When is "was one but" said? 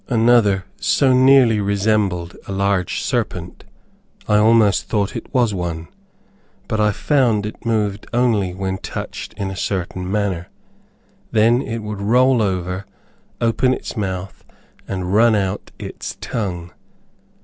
5.31-6.79